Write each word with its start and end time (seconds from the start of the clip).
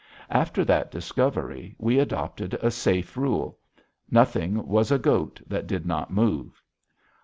After 0.31 0.65
that 0.65 0.89
discovery, 0.89 1.75
we 1.77 1.99
adopted 1.99 2.55
a 2.55 2.71
safe 2.71 3.15
rule: 3.15 3.59
nothing 4.09 4.65
was 4.65 4.89
a 4.91 4.97
goat 4.97 5.39
that 5.47 5.67
did 5.67 5.85
not 5.85 6.09
move. 6.09 6.59